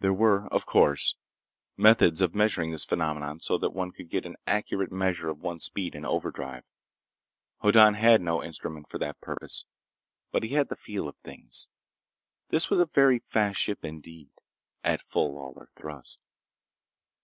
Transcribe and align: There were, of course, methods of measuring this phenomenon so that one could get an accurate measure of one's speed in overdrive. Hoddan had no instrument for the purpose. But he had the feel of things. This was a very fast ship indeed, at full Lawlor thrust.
There 0.00 0.12
were, 0.12 0.48
of 0.52 0.66
course, 0.66 1.14
methods 1.76 2.20
of 2.20 2.34
measuring 2.34 2.72
this 2.72 2.84
phenomenon 2.84 3.38
so 3.38 3.58
that 3.58 3.70
one 3.72 3.92
could 3.92 4.10
get 4.10 4.26
an 4.26 4.34
accurate 4.44 4.90
measure 4.90 5.28
of 5.28 5.38
one's 5.38 5.62
speed 5.62 5.94
in 5.94 6.04
overdrive. 6.04 6.64
Hoddan 7.58 7.94
had 7.94 8.20
no 8.20 8.42
instrument 8.42 8.88
for 8.88 8.98
the 8.98 9.14
purpose. 9.20 9.64
But 10.32 10.42
he 10.42 10.54
had 10.54 10.68
the 10.68 10.74
feel 10.74 11.06
of 11.06 11.16
things. 11.18 11.68
This 12.48 12.70
was 12.70 12.80
a 12.80 12.86
very 12.86 13.20
fast 13.20 13.60
ship 13.60 13.84
indeed, 13.84 14.30
at 14.82 15.00
full 15.00 15.32
Lawlor 15.34 15.68
thrust. 15.76 16.18